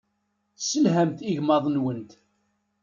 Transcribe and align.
Tesselhamt 0.57 1.19
igmaḍ-nwent. 1.29 2.11